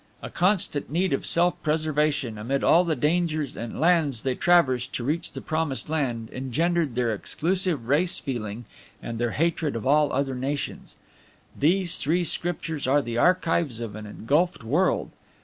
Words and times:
A 0.23 0.31
constant 0.31 0.89
need 0.89 1.13
of 1.13 1.27
self 1.27 1.61
preservation 1.61 2.39
amid 2.39 2.63
all 2.63 2.83
the 2.83 2.95
dangers 2.95 3.55
and 3.55 3.75
the 3.75 3.77
lands 3.79 4.23
they 4.23 4.33
traversed 4.33 4.93
to 4.93 5.03
reach 5.03 5.31
the 5.31 5.41
Promised 5.41 5.89
Land 5.91 6.29
engendered 6.31 6.95
their 6.95 7.13
exclusive 7.13 7.87
race 7.87 8.19
feeling 8.19 8.65
and 8.99 9.19
their 9.19 9.29
hatred 9.33 9.75
of 9.75 9.85
all 9.85 10.11
other 10.11 10.33
nations. 10.33 10.95
"These 11.55 11.97
three 11.99 12.23
Scriptures 12.23 12.87
are 12.87 13.03
the 13.03 13.19
archives 13.19 13.79
of 13.79 13.95
an 13.95 14.07
engulfed 14.07 14.63
world. 14.63 15.11